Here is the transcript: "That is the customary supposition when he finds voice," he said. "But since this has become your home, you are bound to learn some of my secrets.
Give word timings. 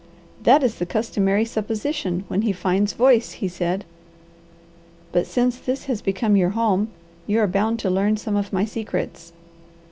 "That 0.41 0.63
is 0.63 0.79
the 0.79 0.87
customary 0.87 1.45
supposition 1.45 2.23
when 2.27 2.41
he 2.41 2.51
finds 2.53 2.93
voice," 2.93 3.33
he 3.33 3.47
said. 3.47 3.85
"But 5.11 5.27
since 5.27 5.59
this 5.59 5.83
has 5.85 6.01
become 6.01 6.35
your 6.35 6.49
home, 6.57 6.87
you 7.27 7.39
are 7.39 7.45
bound 7.45 7.77
to 7.81 7.89
learn 7.91 8.17
some 8.17 8.35
of 8.35 8.51
my 8.51 8.65
secrets. 8.65 9.31